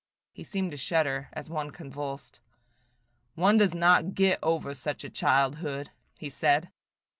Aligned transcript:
He 0.33 0.43
seemed 0.43 0.71
to 0.71 0.77
shudder 0.77 1.29
as 1.31 1.47
one 1.47 1.69
convulsed. 1.69 2.39
"One 3.35 3.57
does 3.57 3.75
not 3.75 4.15
get 4.15 4.39
over 4.41 4.73
such 4.73 5.03
a 5.03 5.11
childhood," 5.11 5.91
he 6.17 6.27
said. 6.27 6.71